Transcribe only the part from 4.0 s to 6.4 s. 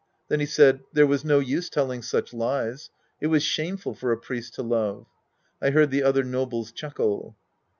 a priest to love. I heard the other